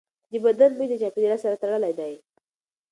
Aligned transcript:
د 0.31 0.33
بدن 0.45 0.71
بوی 0.77 0.87
د 0.89 0.93
چاپېریال 1.01 1.39
سره 1.43 1.59
تړلی 1.61 1.93
دی. 1.99 2.13